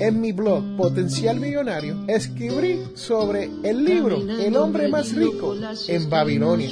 [0.00, 5.56] En mi blog Potencial Millonario escribí sobre el libro El hombre más rico
[5.88, 6.70] en Babilonia.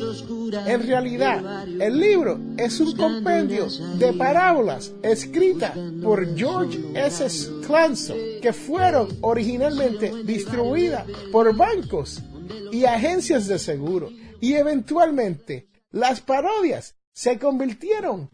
[0.67, 3.67] En realidad, el libro es un compendio
[3.99, 7.51] de parábolas escritas por George S.
[7.67, 12.23] Clanson que fueron originalmente distribuidas por bancos
[12.71, 14.09] y agencias de seguro
[14.41, 18.31] y eventualmente las parodias se convirtieron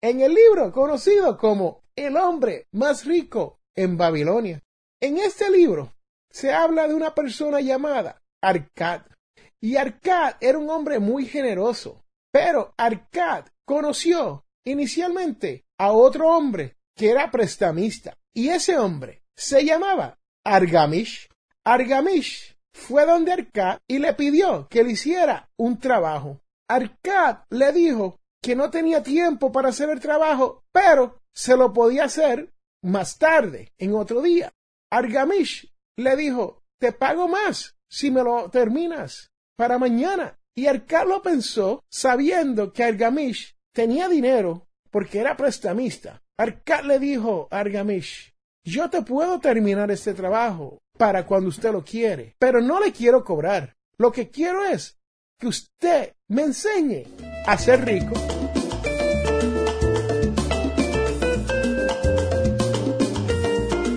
[0.00, 4.62] en el libro conocido como El hombre más rico en Babilonia.
[5.00, 5.94] En este libro
[6.30, 9.02] se habla de una persona llamada Arcad.
[9.60, 12.04] Y Arcad era un hombre muy generoso.
[12.32, 18.16] Pero Arcad conoció inicialmente a otro hombre que era prestamista.
[18.34, 21.28] Y ese hombre se llamaba Argamish.
[21.64, 26.40] Argamish fue donde Arcad y le pidió que le hiciera un trabajo.
[26.68, 32.04] Arcad le dijo que no tenía tiempo para hacer el trabajo, pero se lo podía
[32.04, 32.51] hacer
[32.82, 34.52] más tarde, en otro día,
[34.90, 40.38] Argamish le dijo, te pago más si me lo terminas para mañana.
[40.54, 46.22] Y Arcad pensó, sabiendo que Argamish tenía dinero porque era prestamista.
[46.36, 48.34] Arcad le dijo a Argamish,
[48.64, 53.24] yo te puedo terminar este trabajo para cuando usted lo quiere, pero no le quiero
[53.24, 53.74] cobrar.
[53.96, 54.98] Lo que quiero es
[55.38, 57.04] que usted me enseñe
[57.46, 58.14] a ser rico.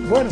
[0.08, 0.30] Bueno,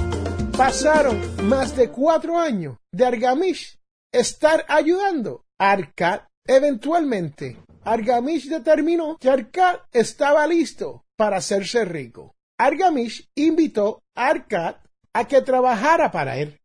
[0.56, 3.76] pasaron más de cuatro años de Argamish
[4.12, 6.20] estar ayudando a Arcad.
[6.46, 12.36] Eventualmente, Argamish determinó que Arcad estaba listo para hacerse rico.
[12.56, 14.76] Argamish invitó a Arcad
[15.12, 16.60] a que trabajara para él.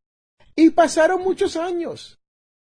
[0.55, 2.19] Y pasaron muchos años.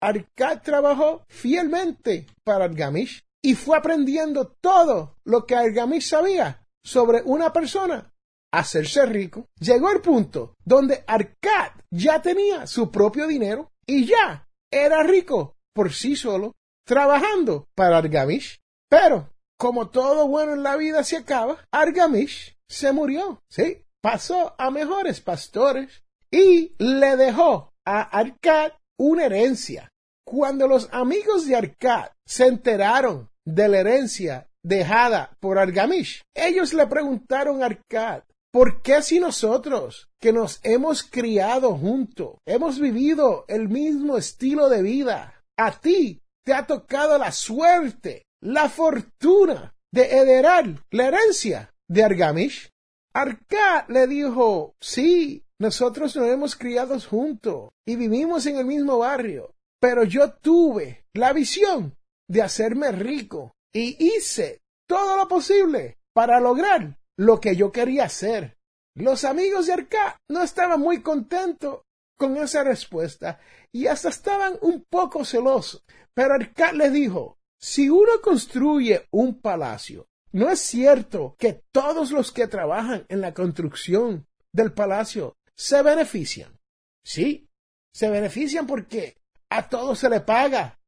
[0.00, 7.52] Arcad trabajó fielmente para Argamish y fue aprendiendo todo lo que Argamish sabía sobre una
[7.52, 8.12] persona
[8.52, 15.02] hacerse rico, llegó el punto donde Arcad ya tenía su propio dinero y ya era
[15.02, 18.60] rico por sí solo, trabajando para Argamish.
[18.88, 24.70] Pero, como todo bueno en la vida se acaba, Argamish se murió, sí, pasó a
[24.70, 29.90] mejores pastores y le dejó a Arcad una herencia.
[30.24, 36.86] Cuando los amigos de Arcad se enteraron de la herencia dejada por Argamish, ellos le
[36.86, 43.68] preguntaron a Arcad ¿Por qué si nosotros, que nos hemos criado juntos, hemos vivido el
[43.68, 50.82] mismo estilo de vida, a ti te ha tocado la suerte, la fortuna de heredar
[50.90, 52.70] la herencia de Argamish?
[53.12, 59.54] Arcá le dijo, sí, nosotros nos hemos criado juntos y vivimos en el mismo barrio,
[59.78, 61.96] pero yo tuve la visión
[62.28, 68.56] de hacerme rico y hice todo lo posible para lograr lo que yo quería hacer.
[68.94, 71.82] Los amigos de Arca no estaban muy contentos
[72.16, 73.38] con esa respuesta
[73.72, 75.84] y hasta estaban un poco celosos.
[76.14, 82.32] Pero Arca le dijo, si uno construye un palacio, no es cierto que todos los
[82.32, 86.56] que trabajan en la construcción del palacio se benefician.
[87.04, 87.48] Sí,
[87.92, 89.16] se benefician porque
[89.50, 90.78] a todos se le paga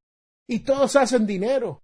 [0.47, 1.83] y todos hacen dinero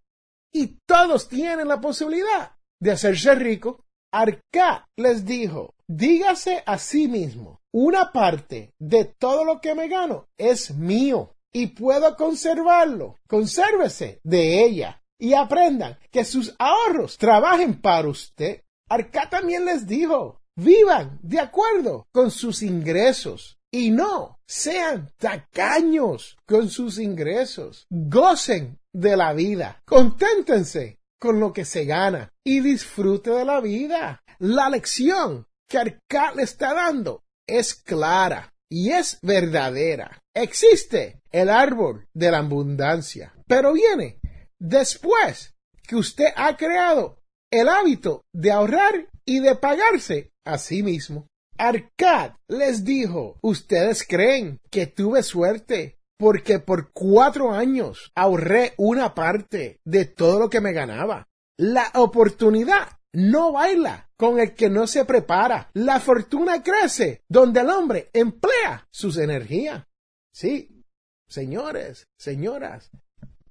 [0.53, 3.86] y todos tienen la posibilidad de hacerse rico
[4.17, 10.27] Arca les dijo, dígase a sí mismo, una parte de todo lo que me gano
[10.39, 13.19] es mío y puedo conservarlo.
[13.29, 18.63] Consérvese de ella y aprendan que sus ahorros trabajen para usted.
[18.89, 26.71] Arca también les dijo, vivan de acuerdo con sus ingresos y no sean tacaños con
[26.71, 27.87] sus ingresos.
[27.91, 29.83] Gocen de la vida.
[29.85, 34.23] Conténtense con lo que se gana y disfrute de la vida.
[34.39, 40.23] La lección que Arcad le está dando es clara y es verdadera.
[40.35, 44.21] Existe el árbol de la abundancia, pero viene
[44.59, 45.55] después
[45.87, 51.27] que usted ha creado el hábito de ahorrar y de pagarse a sí mismo.
[51.59, 59.81] Arcad les dijo, ustedes creen que tuve suerte porque por cuatro años ahorré una parte
[59.85, 61.29] de todo lo que me ganaba.
[61.59, 65.71] La oportunidad no baila con el que no se prepara.
[65.75, 69.87] La fortuna crece donde el hombre emplea sus energías.
[70.35, 70.85] Sí,
[71.29, 72.91] señores, señoras,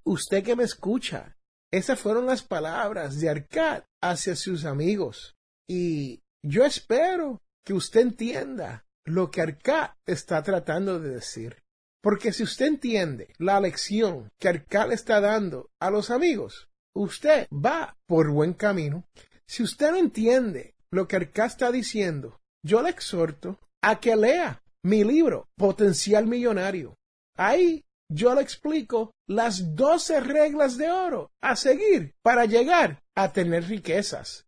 [0.03, 1.35] usted que me escucha,
[1.71, 5.35] esas fueron las palabras de Arcad hacia sus amigos.
[5.67, 11.64] Y yo espero que usted entienda lo que Arcad está tratando de decir.
[12.05, 17.97] Porque si usted entiende la lección que Arcad está dando a los amigos, usted va
[18.05, 19.05] por buen camino.
[19.47, 24.61] Si usted no entiende lo que Arcad está diciendo, yo le exhorto a que lea
[24.83, 26.93] mi libro Potencial Millonario.
[27.37, 33.63] Ahí yo le explico las doce reglas de oro a seguir para llegar a tener
[33.67, 34.45] riquezas,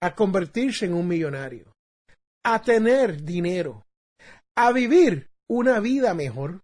[0.00, 1.72] a convertirse en un millonario,
[2.44, 3.84] a tener dinero,
[4.56, 6.62] a vivir una vida mejor.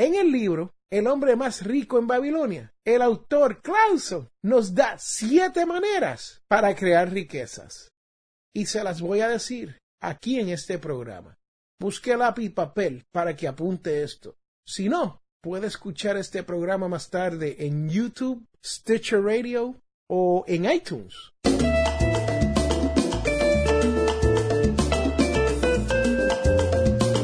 [0.00, 5.66] En el libro El hombre más rico en Babilonia, el autor Clauson nos da siete
[5.66, 7.90] maneras para crear riquezas.
[8.56, 11.36] Y se las voy a decir aquí en este programa.
[11.78, 14.38] Busque lápiz y papel para que apunte esto.
[14.66, 21.14] Si no, puede escuchar este programa más tarde en YouTube, Stitcher Radio o en iTunes.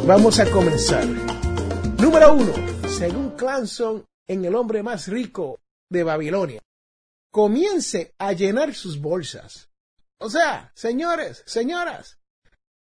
[0.07, 1.36] Vamos a comenzar.
[2.07, 2.55] Número uno,
[2.89, 5.59] según Clanson, en el hombre más rico
[5.91, 6.63] de Babilonia.
[7.33, 9.71] Comience a llenar sus bolsas.
[10.21, 12.21] O sea, señores, señoras,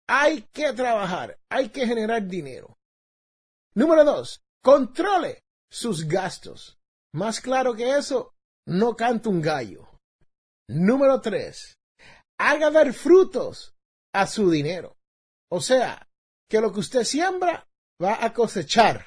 [0.09, 2.79] hay que trabajar, hay que generar dinero.
[3.75, 6.79] Número dos, controle sus gastos.
[7.13, 8.33] Más claro que eso,
[8.65, 9.87] no canta un gallo.
[10.67, 11.77] Número tres,
[12.39, 13.75] haga dar frutos
[14.15, 14.97] a su dinero.
[15.47, 16.09] O sea,
[16.49, 17.67] que lo que usted siembra
[18.01, 19.05] va a cosechar.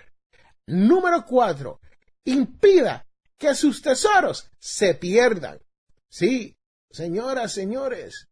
[0.67, 1.81] Número cuatro,
[2.25, 3.07] impida
[3.37, 5.61] que sus tesoros se pierdan.
[6.09, 6.57] Sí,
[6.91, 8.29] señoras, señores,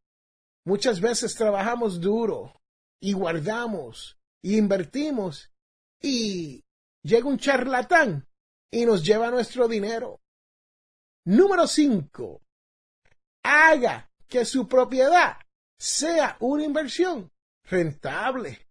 [0.65, 2.61] muchas veces trabajamos duro
[3.01, 5.51] y guardamos y invertimos
[6.01, 6.65] y
[7.03, 8.27] llega un charlatán
[8.71, 10.21] y nos lleva nuestro dinero.
[11.25, 12.43] Número cinco,
[13.43, 15.37] haga que su propiedad
[15.79, 17.31] sea una inversión
[17.65, 18.67] rentable.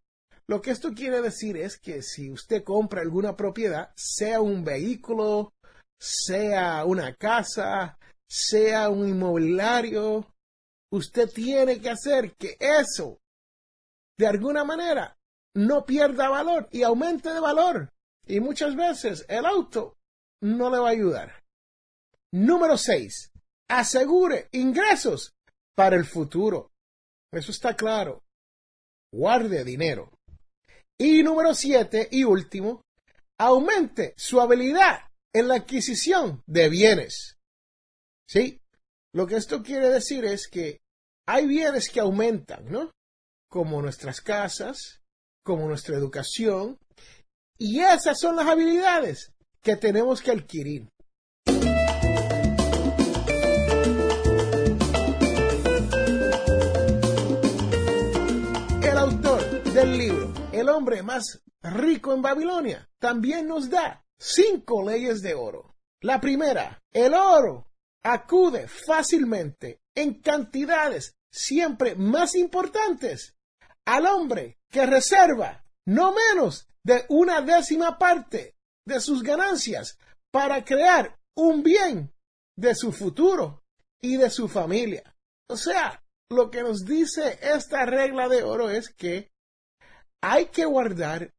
[0.52, 5.54] Lo que esto quiere decir es que si usted compra alguna propiedad, sea un vehículo,
[5.98, 7.98] sea una casa,
[8.30, 10.28] sea un inmobiliario,
[10.92, 13.22] usted tiene que hacer que eso,
[14.20, 15.18] de alguna manera,
[15.56, 17.94] no pierda valor y aumente de valor.
[18.28, 19.96] Y muchas veces el auto
[20.42, 21.46] no le va a ayudar.
[22.34, 23.32] Número 6.
[23.70, 25.34] Asegure ingresos
[25.78, 26.74] para el futuro.
[27.32, 28.22] Eso está claro.
[29.14, 30.12] Guarde dinero.
[31.04, 32.84] Y número siete y último,
[33.40, 35.00] aumente su habilidad
[35.34, 37.40] en la adquisición de bienes.
[38.30, 38.62] ¿Sí?
[39.12, 40.80] Lo que esto quiere decir es que
[41.28, 42.92] hay bienes que aumentan, ¿no?
[43.50, 45.02] Como nuestras casas,
[45.44, 46.78] como nuestra educación,
[47.58, 50.88] y esas son las habilidades que tenemos que adquirir.
[60.62, 65.76] El hombre más rico en Babilonia, también nos da cinco leyes de oro.
[66.02, 67.68] La primera, el oro
[68.04, 73.36] acude fácilmente en cantidades siempre más importantes
[73.86, 79.98] al hombre que reserva no menos de una décima parte de sus ganancias
[80.32, 82.14] para crear un bien
[82.56, 83.64] de su futuro
[84.02, 85.16] y de su familia.
[85.48, 89.31] O sea, lo que nos dice esta regla de oro es que
[90.22, 91.34] hay que guardar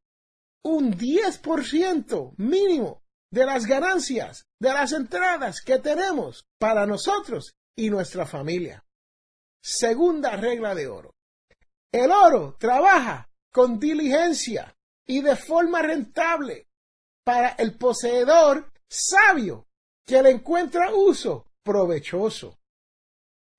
[0.63, 8.25] un 10% mínimo de las ganancias, de las entradas que tenemos para nosotros y nuestra
[8.25, 8.85] familia.
[9.61, 11.15] Segunda regla de oro.
[11.91, 14.75] El oro trabaja con diligencia
[15.05, 16.67] y de forma rentable
[17.23, 19.67] para el poseedor sabio
[20.05, 22.59] que le encuentra uso provechoso,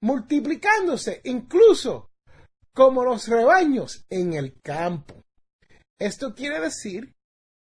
[0.03, 2.11] multiplicándose incluso
[2.75, 5.25] como los rebaños en el campo.
[5.99, 7.15] Esto quiere decir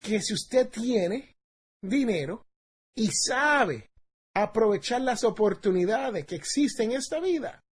[0.00, 1.36] que si usted tiene
[1.82, 2.46] dinero
[2.94, 3.90] y sabe
[4.34, 7.64] aprovechar las oportunidades que existen en esta vida,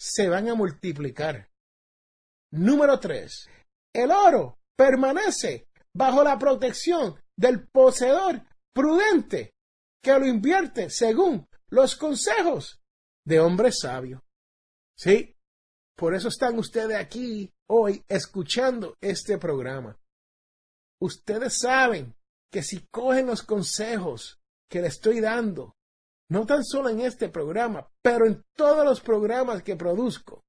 [0.00, 1.50] se van a multiplicar.
[2.52, 3.48] Número 3.
[3.94, 9.54] El oro permanece bajo la protección del poseedor prudente
[10.02, 12.80] que lo invierte según los consejos
[13.26, 14.24] de hombre sabio.
[14.96, 15.36] Sí,
[15.98, 19.98] por eso están ustedes aquí hoy escuchando este programa.
[21.00, 22.14] Ustedes saben
[22.52, 24.40] que si cogen los consejos
[24.70, 25.74] que le estoy dando,
[26.30, 30.44] no tan solo en este programa, pero en todos los programas que produzco,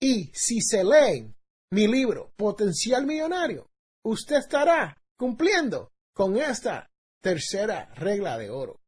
[0.00, 1.36] y si se leen
[1.70, 3.68] mi libro Potencial Millonario,
[4.02, 6.90] usted estará cumpliendo con esta
[7.20, 8.80] tercera regla de oro.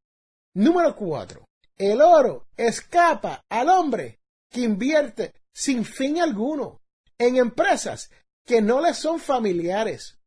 [0.55, 1.45] Número cuatro.
[1.77, 6.81] El oro escapa al hombre que invierte sin fin alguno
[7.17, 8.09] en empresas
[8.45, 10.19] que no le son familiares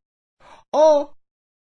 [0.71, 1.15] o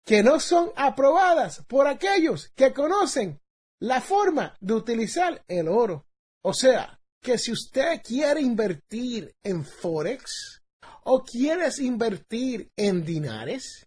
[0.04, 3.40] que no son aprobadas por aquellos que conocen
[3.80, 6.06] la forma de utilizar el oro.
[6.44, 10.62] O sea, que si usted quiere invertir en Forex
[11.04, 13.86] o quieres invertir en dinares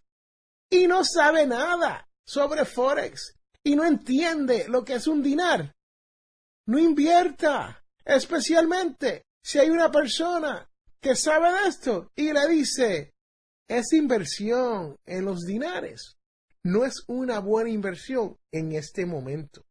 [0.70, 5.74] y no sabe nada sobre Forex y no entiende lo que es un dinar,
[6.66, 10.68] no invierta, especialmente si hay una persona
[11.00, 13.14] que sabe de esto y le dice,
[13.68, 16.16] es inversión en los dinares.
[16.64, 19.64] No es una buena inversión en este momento.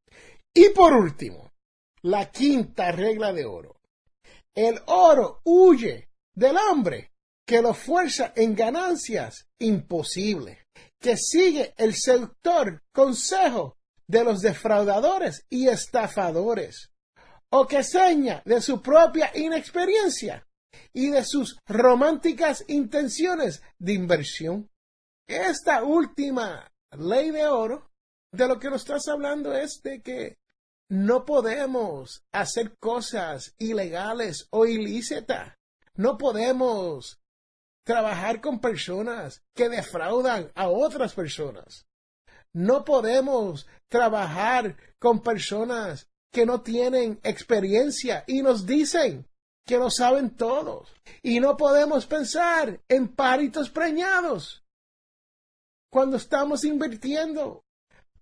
[0.53, 1.51] Y por último,
[2.03, 3.81] la quinta regla de oro.
[4.55, 7.11] El oro huye del hombre
[7.45, 10.57] que lo fuerza en ganancias imposibles,
[11.01, 13.75] que sigue el sector consejo
[14.07, 16.93] de los defraudadores y estafadores,
[17.57, 20.45] o que seña de su propia inexperiencia
[20.91, 24.69] y de sus románticas intenciones de inversión.
[25.25, 27.89] Esta última ley de oro,
[28.33, 30.37] de lo que nos estás hablando es de que
[30.89, 35.55] no podemos hacer cosas ilegales o ilícitas.
[35.95, 37.21] No podemos
[37.85, 41.85] trabajar con personas que defraudan a otras personas.
[42.51, 49.25] No podemos trabajar con personas que no tienen experiencia y nos dicen
[49.65, 50.93] que lo saben todos.
[51.23, 54.61] Y no podemos pensar en paritos preñados
[55.89, 57.63] cuando estamos invirtiendo.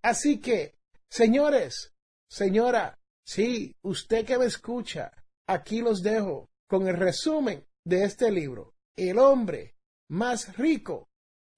[0.04, 0.76] Así que,
[1.10, 1.92] señores,
[2.30, 5.12] señora, sí, usted que me escucha,
[5.48, 9.74] aquí los dejo con el resumen de este libro, El hombre
[10.08, 11.10] más rico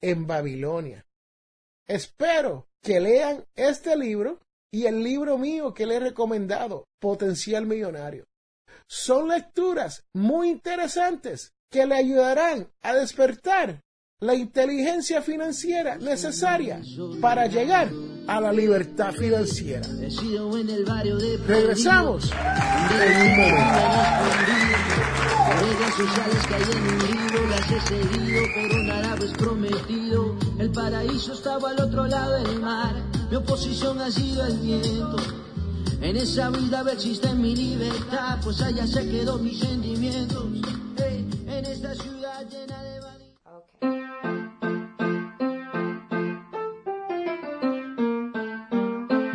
[0.01, 1.05] en Babilonia.
[1.85, 4.39] Espero que lean este libro
[4.75, 8.25] y el libro mío que le he recomendado, Potencial Millonario.
[8.89, 13.79] Son lecturas muy interesantes que le ayudarán a despertar
[14.19, 16.81] la inteligencia financiera necesaria
[17.21, 17.89] para llegar
[18.27, 19.87] a la libertad financiera.
[21.47, 22.29] Regresamos
[23.01, 23.39] en
[30.19, 30.44] un.
[30.57, 32.95] El paraíso estaba al otro lado del mar,
[33.29, 35.17] mi oposición ha sido el viento.
[36.01, 40.45] En esa vida existe mi libertad, pues allá se quedó mis sentimientos.
[41.47, 42.95] En esta ciudad llena de.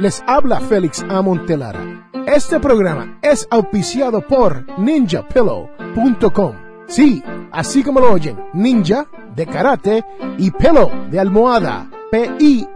[0.01, 2.11] Les habla Félix Amontelara.
[2.27, 6.70] Este programa es auspiciado por ninjapillow.com.
[6.91, 9.07] Sí, así como lo oyen, ninja
[9.37, 10.05] de karate
[10.39, 11.89] y pillow de almohada.
[12.11, 12.71] P-I-L-L-O-W.com.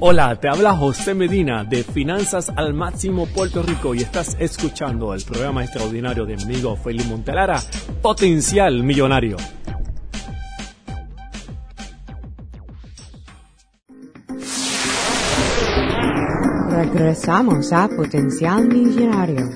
[0.00, 5.22] Hola, te habla José Medina de Finanzas al Máximo Puerto Rico y estás escuchando el
[5.22, 7.62] programa extraordinario de mi amigo Félix Montelara,
[8.02, 9.36] Potencial Millonario.
[16.76, 19.48] Regresamos a Potencial Millonario.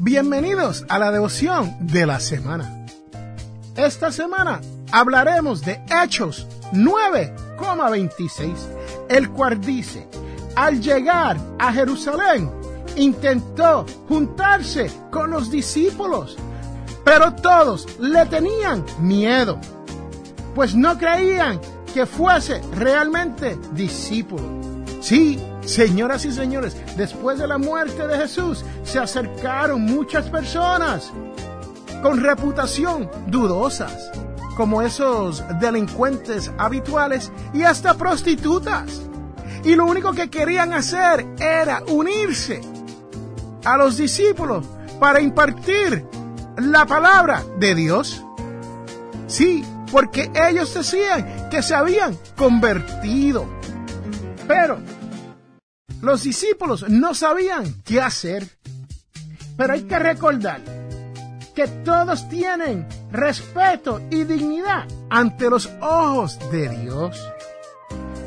[0.00, 2.84] Bienvenidos a la devoción de la semana.
[3.76, 8.56] Esta semana hablaremos de Hechos 9,26,
[9.08, 10.08] el cual dice,
[10.56, 12.50] al llegar a Jerusalén,
[12.96, 16.36] intentó juntarse con los discípulos,
[17.04, 19.60] pero todos le tenían miedo,
[20.56, 21.60] pues no creían
[21.92, 24.42] que fuese realmente discípulo.
[25.02, 31.12] Sí, señoras y señores, después de la muerte de Jesús se acercaron muchas personas
[32.02, 34.10] con reputación dudosas,
[34.56, 39.02] como esos delincuentes habituales y hasta prostitutas.
[39.62, 42.62] Y lo único que querían hacer era unirse
[43.62, 44.64] a los discípulos
[44.98, 46.06] para impartir
[46.56, 48.24] la palabra de Dios.
[49.26, 53.46] Sí, porque ellos decían que se habían convertido.
[54.46, 54.78] Pero
[56.00, 58.48] los discípulos no sabían qué hacer.
[59.56, 60.60] Pero hay que recordar
[61.54, 67.32] que todos tienen respeto y dignidad ante los ojos de Dios.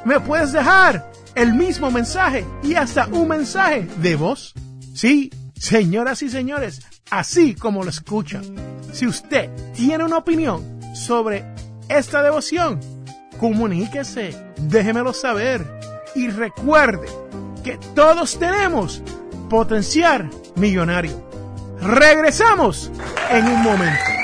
[0.06, 4.54] me puedes dejar el mismo mensaje y hasta un mensaje de voz.
[4.94, 8.44] Sí, señoras y señores, así como lo escuchan.
[8.94, 11.44] Si usted tiene una opinión sobre
[11.90, 12.80] esta devoción,
[13.40, 15.66] comuníquese, déjemelo saber
[16.16, 17.08] y recuerde
[17.64, 19.02] que todos tenemos
[19.50, 21.26] potencial millonario.
[21.82, 22.92] Regresamos
[23.30, 24.15] en un momento.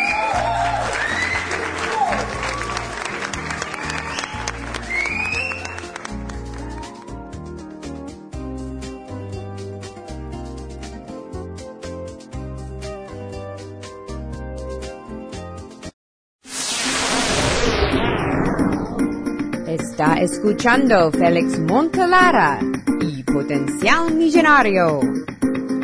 [20.43, 22.59] Escuchando Félix Montelara
[22.99, 24.99] y Potencial Millonario.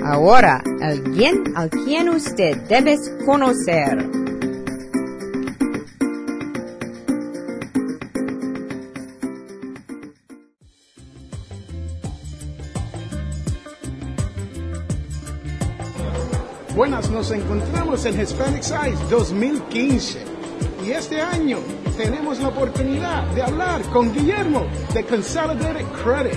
[0.03, 4.03] Ahora, alguien al quien usted debe conocer.
[16.75, 20.17] Buenas, nos encontramos en Hispanic Size 2015
[20.83, 21.59] y este año
[21.97, 26.33] tenemos la oportunidad de hablar con Guillermo de Consolidated Credit.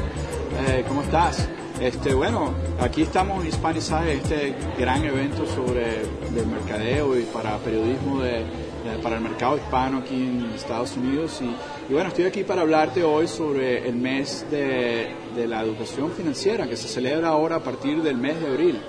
[0.68, 1.48] Eh, ¿Cómo estás?
[1.80, 6.00] Este, bueno, aquí estamos Size, este gran evento sobre
[6.36, 11.40] el mercadeo y para periodismo de, de- para el mercado hispano aquí en Estados Unidos.
[11.40, 11.46] Y,
[11.90, 16.66] y bueno, estoy aquí para hablarte hoy sobre el mes de, de la educación financiera
[16.66, 18.80] que se celebra ahora a partir del mes de abril.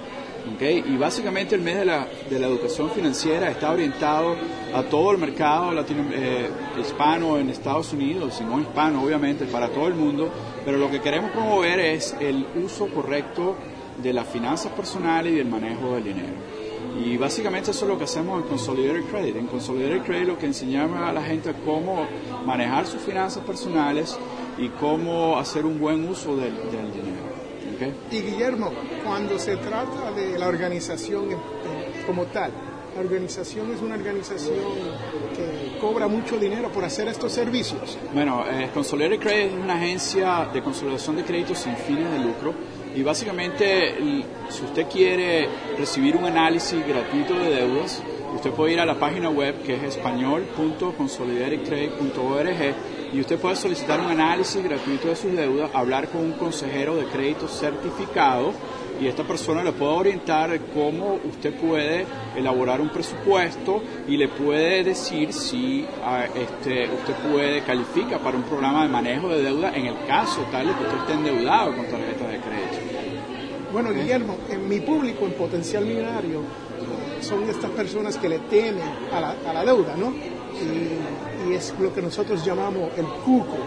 [0.53, 0.61] ¿Ok?
[0.87, 4.35] Y básicamente el mes de la, de la educación financiera está orientado
[4.73, 6.49] a todo el mercado latino, eh,
[6.79, 10.29] hispano en Estados Unidos, y no hispano obviamente, para todo el mundo,
[10.65, 13.55] pero lo que queremos promover es el uso correcto
[14.01, 16.33] de las finanzas personales y del manejo del dinero.
[17.03, 19.35] Y básicamente eso es lo que hacemos en Consolidated Credit.
[19.37, 22.05] En Consolidated Credit lo que enseñamos a la gente cómo
[22.45, 24.17] manejar sus finanzas personales
[24.57, 27.10] y cómo hacer un buen uso del, del dinero.
[27.87, 27.93] ¿Ok?
[28.11, 28.71] Y Guillermo,
[29.03, 31.35] cuando se trata de la organización eh,
[32.05, 32.51] como tal,
[32.95, 34.59] la organización es una organización
[35.35, 37.97] que cobra mucho dinero por hacer estos servicios.
[38.13, 42.53] Bueno, eh, Consolidated Credit es una agencia de consolidación de créditos sin fines de lucro
[42.93, 43.95] y básicamente
[44.49, 48.03] si usted quiere recibir un análisis gratuito de deudas,
[48.35, 52.75] usted puede ir a la página web que es español.consolidatedcredit.org
[53.13, 57.05] y usted puede solicitar un análisis gratuito de sus deudas, hablar con un consejero de
[57.05, 58.53] crédito certificado
[59.01, 64.83] y esta persona le puede orientar cómo usted puede elaborar un presupuesto y le puede
[64.83, 65.85] decir si
[66.35, 70.67] este, usted puede califica para un programa de manejo de deuda en el caso tal
[70.67, 72.77] de que usted esté endeudado con tarjetas de crédito.
[73.73, 76.41] Bueno, Guillermo, en mi público en potencial millonario
[77.21, 80.09] son estas personas que le temen a la, a la deuda, ¿no?
[80.09, 83.57] Y, y es lo que nosotros llamamos el cuco,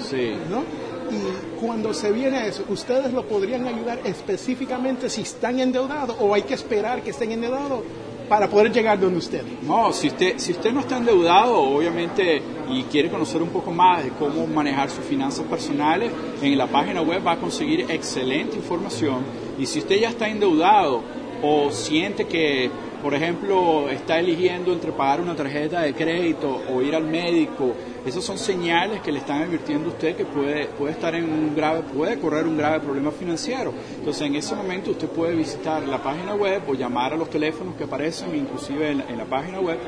[0.00, 0.32] Sí.
[0.50, 0.62] ¿no?
[1.10, 6.34] Y cuando se viene a eso, ¿ustedes lo podrían ayudar específicamente si están endeudados o
[6.34, 7.80] hay que esperar que estén endeudados
[8.28, 9.46] para poder llegar donde ustedes?
[9.62, 14.04] No, si usted, si usted no está endeudado, obviamente, y quiere conocer un poco más
[14.04, 16.12] de cómo manejar sus finanzas personales,
[16.42, 19.20] en la página web va a conseguir excelente información.
[19.58, 21.00] Y si usted ya está endeudado
[21.42, 22.70] o siente que,
[23.02, 27.72] por ejemplo, está eligiendo entre pagar una tarjeta de crédito o ir al médico,
[28.04, 31.54] esas son señales que le están advirtiendo a usted que puede, puede estar en un
[31.54, 33.72] grave, puede correr un grave problema financiero.
[33.98, 37.76] Entonces, en ese momento usted puede visitar la página web o llamar a los teléfonos
[37.76, 39.78] que aparecen inclusive en, en la página web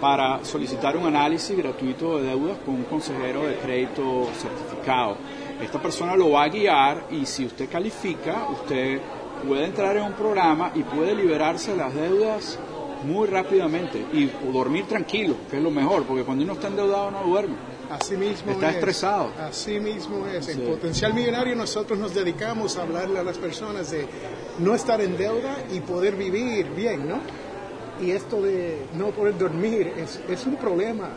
[0.00, 5.16] para solicitar un análisis gratuito de deudas con un consejero de crédito certificado.
[5.62, 9.00] Esta persona lo va a guiar y si usted califica, usted
[9.46, 12.58] puede entrar en un programa y puede liberarse de las deudas
[13.04, 17.22] muy rápidamente y dormir tranquilo, que es lo mejor, porque cuando uno está endeudado no
[17.24, 17.56] duerme.
[17.90, 18.76] Así mismo Está es.
[18.76, 19.30] estresado.
[19.40, 20.46] Así mismo es.
[20.48, 20.60] En Sí.
[20.60, 24.06] Potencial Millonario nosotros nos dedicamos a hablarle a las personas de
[24.60, 27.18] no estar en deuda y poder vivir bien, ¿no?
[28.00, 31.08] Y esto de no poder dormir es, es un problema.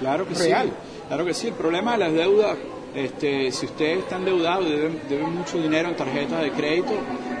[0.00, 0.68] Claro que Real.
[0.68, 0.72] sí,
[1.08, 1.48] claro que sí.
[1.48, 2.56] El problema de las deudas,
[2.94, 6.92] este, si usted está endeudado y debe, debe mucho dinero en tarjetas de crédito,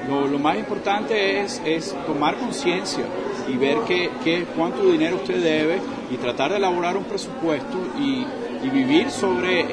[0.08, 3.04] lo, más importante es, es tomar conciencia
[3.48, 8.26] y ver qué, qué, cuánto dinero usted debe y tratar de elaborar un presupuesto y,
[8.64, 9.66] vivir sobre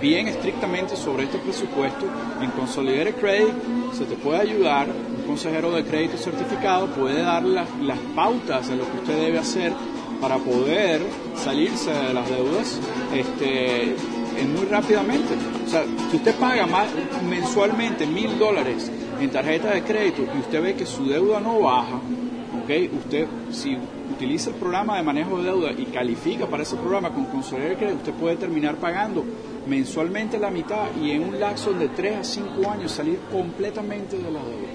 [0.00, 2.06] bien estrictamente sobre este presupuesto.
[2.40, 3.52] En Consolidated Credit
[3.92, 8.76] se te puede ayudar, un consejero de crédito certificado puede dar las, las pautas de
[8.76, 9.72] lo que usted debe hacer
[10.20, 11.02] para poder
[11.34, 12.80] salirse de las deudas
[13.12, 13.96] este,
[14.44, 15.34] muy rápidamente.
[15.66, 16.86] O sea, si usted paga más
[17.28, 21.96] mensualmente mil dólares en tarjeta de crédito y usted ve que su deuda no baja,
[21.96, 22.70] ¿ok?
[23.04, 23.76] Usted, si
[24.12, 27.96] utiliza el programa de manejo de deuda y califica para ese programa con Consolidated Credit,
[27.96, 29.24] usted puede terminar pagando
[29.66, 34.30] mensualmente la mitad y en un lapso de 3 a 5 años salir completamente de
[34.30, 34.65] las deudas.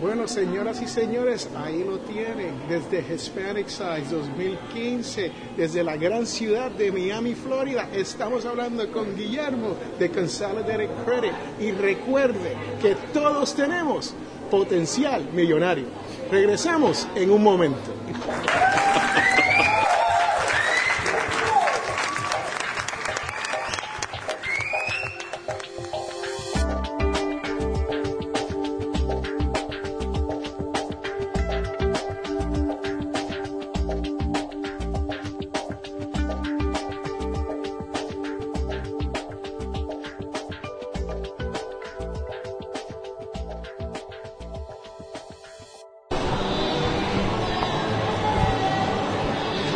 [0.00, 6.70] Bueno, señoras y señores, ahí lo tienen, desde Hispanic Size 2015, desde la gran ciudad
[6.70, 7.88] de Miami, Florida.
[7.92, 11.32] Estamos hablando con Guillermo de Consolidated Credit.
[11.58, 14.14] Y recuerde que todos tenemos
[14.52, 15.86] potencial millonario.
[16.30, 17.92] Regresamos en un momento.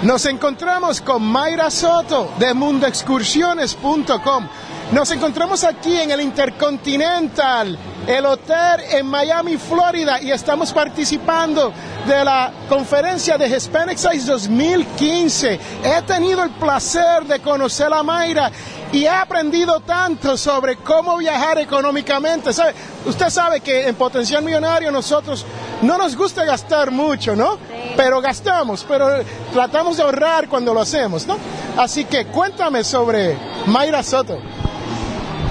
[0.03, 4.49] Nos encontramos con Mayra Soto de mundoexcursiones.com.
[4.91, 11.73] Nos encontramos aquí en el Intercontinental, el hotel en Miami, Florida, y estamos participando
[12.05, 15.61] de la conferencia de Hispanic Size 2015.
[15.85, 18.51] He tenido el placer de conocer a Mayra
[18.91, 22.53] y he aprendido tanto sobre cómo viajar económicamente.
[22.53, 22.75] ¿Sabe?
[23.07, 25.47] Usted sabe que en Potencial Millonario nosotros
[25.81, 27.57] no nos gusta gastar mucho, ¿no?
[27.97, 29.07] Pero gastamos, pero
[29.53, 31.37] tratamos de ahorrar cuando lo hacemos, ¿no?
[31.77, 34.39] Así que cuéntame sobre Mayra Soto.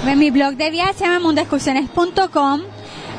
[0.06, 2.62] En mi blog de viajes se llama mundoexcursiones.com.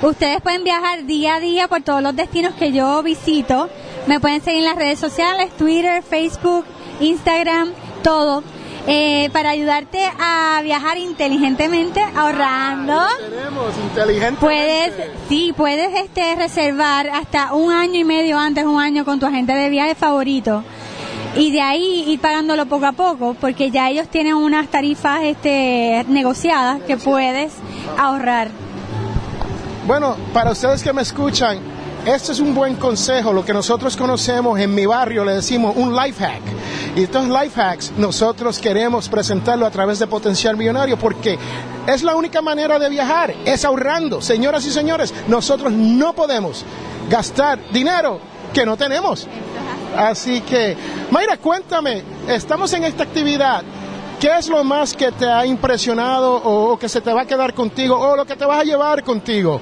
[0.03, 3.69] Ustedes pueden viajar día a día por todos los destinos que yo visito.
[4.09, 6.65] Me pueden seguir en las redes sociales, Twitter, Facebook,
[7.01, 7.71] Instagram,
[8.03, 8.43] todo.
[8.87, 13.01] Eh, para ayudarte a viajar inteligentemente, ahorrando.
[13.31, 14.41] Tenemos inteligente.
[14.41, 14.93] Puedes,
[15.29, 19.53] sí, puedes este, reservar hasta un año y medio antes, un año con tu agente
[19.53, 20.65] de viaje favorito.
[21.37, 26.05] Y de ahí ir pagándolo poco a poco, porque ya ellos tienen unas tarifas este,
[26.09, 27.53] negociadas que puedes
[27.97, 28.49] ahorrar.
[29.87, 31.59] Bueno, para ustedes que me escuchan,
[32.05, 35.95] este es un buen consejo, lo que nosotros conocemos en mi barrio, le decimos un
[35.95, 36.43] life hack.
[36.97, 41.39] Y estos life hacks nosotros queremos presentarlo a través de Potencial Millonario porque
[41.87, 44.21] es la única manera de viajar, es ahorrando.
[44.21, 46.65] Señoras y señores, nosotros no podemos
[47.09, 48.19] gastar dinero
[48.53, 49.29] que no tenemos.
[49.97, 50.77] Así que,
[51.11, 53.63] Mayra, cuéntame, estamos en esta actividad.
[54.19, 57.55] ¿Qué es lo más que te ha impresionado o, que se te va a quedar
[57.55, 59.61] contigo o lo que te vas a llevar contigo?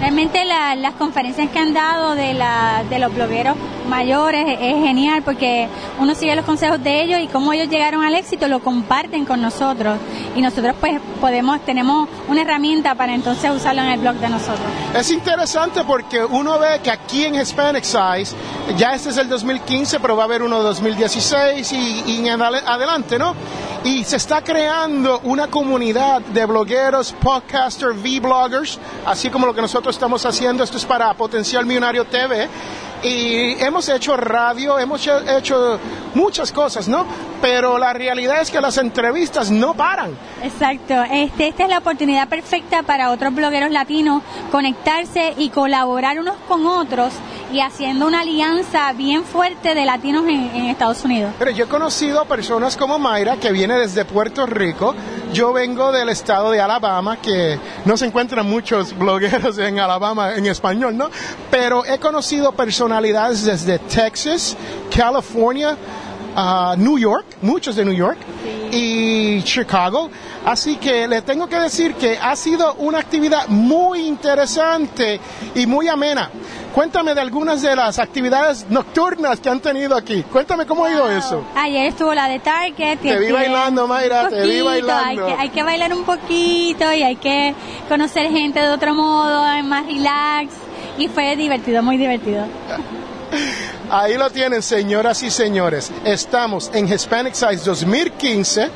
[0.00, 3.56] Realmente la- las conferencias que han dado de, la, de los blogueros
[3.88, 8.14] mayores es, genial porque uno sigue los consejos de ellos y cómo ellos llegaron al
[8.14, 9.98] éxito lo comparten con nosotros
[10.36, 14.66] y nosotros pues podemos tenemos una herramienta para entonces usarlo en el blog de nosotros.
[14.94, 18.36] Es interesante porque uno ve que aquí en Hispanic Size,
[18.76, 22.40] ya este es el 2015, pero va a haber uno de 2016 y, y en
[22.40, 23.34] adelante, ¿no?
[23.84, 29.94] Y se está creando una comunidad de blogueros, podcasters, V-bloggers, así como lo que nosotros
[29.94, 30.64] estamos haciendo.
[30.64, 32.48] Esto es para Potencial Millonario TV.
[33.02, 35.78] Y hemos hecho radio, hemos he- hecho
[36.14, 37.06] muchas cosas, ¿no?
[37.40, 40.10] Pero la realidad es que las entrevistas no paran.
[40.42, 46.34] Exacto, este, esta es la oportunidad perfecta para otros blogueros latinos conectarse y colaborar unos
[46.48, 47.12] con otros
[47.52, 51.32] y haciendo una alianza bien fuerte de latinos en, en Estados Unidos.
[51.38, 54.94] Pero yo he conocido personas como Mayra, que viene desde Puerto Rico.
[55.32, 60.46] Yo vengo del estado de Alabama, que no se encuentran muchos blogueros en Alabama en
[60.46, 61.10] español, ¿no?
[61.50, 64.56] Pero he conocido personalidades desde Texas,
[64.94, 65.76] California,
[66.38, 68.18] ah, New York, muchos de New York,
[68.70, 70.10] y Chicago.
[70.44, 75.20] Así que le tengo que decir que ha sido una actividad muy interesante
[75.54, 76.30] y muy amena.
[76.74, 80.22] Cuéntame de algunas de las actividades nocturnas que han tenido aquí.
[80.22, 81.44] Cuéntame cómo ha ido eso.
[81.56, 82.98] Ayer estuvo la de Target.
[83.00, 85.26] Te vi bailando, Mayra, te vi bailando.
[85.26, 87.54] Hay que, hay que bailar un poquito y hay que
[87.88, 90.54] conocer gente de otro modo, más relax.
[90.98, 92.46] Y fue divertido, muy divertido.
[93.90, 95.90] Ahí lo tienen, señoras y señores.
[96.04, 98.70] Estamos en Hispanic Size 2015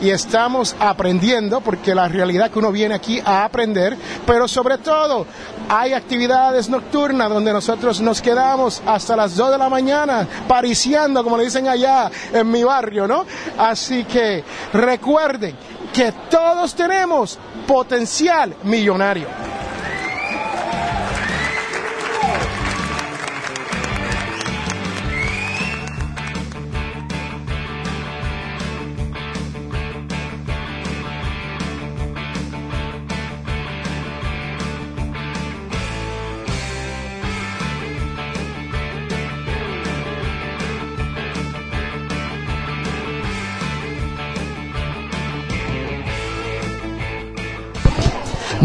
[0.00, 5.26] y estamos aprendiendo, porque la realidad que uno viene aquí a aprender, pero sobre todo
[5.68, 11.38] hay actividades nocturnas donde nosotros nos quedamos hasta las 2 de la mañana pariciando, como
[11.38, 13.24] le dicen allá en mi barrio, ¿no?
[13.56, 14.42] Así que
[14.72, 15.54] recuerden
[15.92, 19.57] que todos tenemos potencial millonario.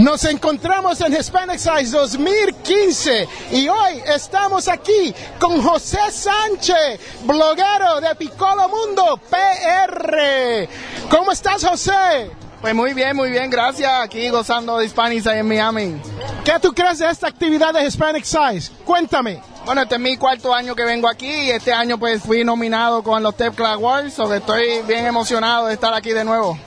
[0.04, 8.14] Nos encontramos en Hispanic Size 2015 y hoy estamos aquí con José Sánchez, bloguero de
[8.16, 10.68] Piccolo Mundo PR.
[11.10, 12.30] ¿Cómo estás, José?
[12.60, 13.90] Pues muy bien, muy bien, gracias.
[14.02, 15.96] Aquí gozando de Hispanic Size en Miami.
[16.44, 18.74] ¿Qué tú crees de esta actividad de Hispanic Size?
[18.84, 19.53] Cuéntame.
[19.66, 23.02] Bueno, este es mi cuarto año que vengo aquí y este año pues fui nominado
[23.02, 26.60] con los Tecla Awards, so que estoy bien emocionado de estar aquí de nuevo.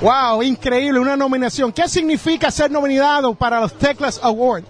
[0.00, 1.72] Wow, increíble, una nominación.
[1.72, 4.68] ¿Qué significa ser nominado para los Teclas Awards?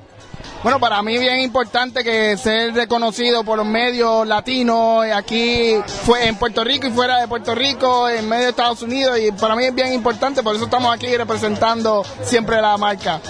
[0.63, 6.37] Bueno, para mí bien importante que ser reconocido por los medios latinos aquí fue en
[6.37, 9.67] Puerto Rico y fuera de Puerto Rico, en medio de Estados Unidos y para mí
[9.67, 13.21] es bien importante, por eso estamos aquí representando siempre la marca.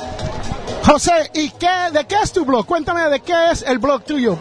[0.85, 2.67] José, ¿y qué, de qué es tu blog?
[2.67, 4.37] Cuéntame de qué es el blog tuyo.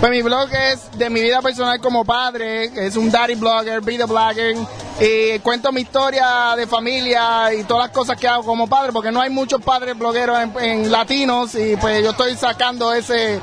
[0.00, 4.08] Pues mi blog es de mi vida personal como padre, es un daddy blogger, video
[4.08, 4.56] blogger,
[5.00, 9.12] y cuento mi historia de familia y todas las cosas que hago como padre, porque
[9.12, 13.38] no hay muchos padres blogueros en, latinos y pues yo estoy sacando ese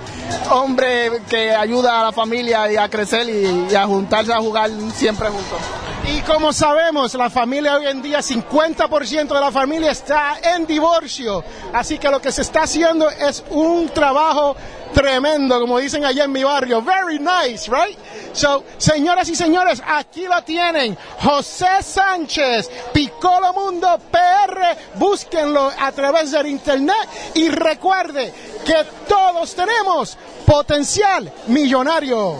[0.52, 4.70] hombre que ayuda a la familia y a crecer y, y a juntarse a jugar
[4.94, 5.85] siempre juntos.
[6.08, 11.44] Y como sabemos, la familia hoy en día, 50% de la familia está en divorcio.
[11.74, 14.56] Así que lo que se está haciendo es un trabajo
[14.94, 16.82] tremendo, como dicen allá en mi barrio.
[16.82, 17.98] Very nice, right?
[18.34, 20.98] So, señoras y señores, aquí lo tienen.
[21.22, 24.78] José Sánchez, Piccolo Mundo PR.
[24.96, 28.32] Búsquenlo a través del internet y recuerde
[28.64, 32.40] que todos tenemos potencial millonario.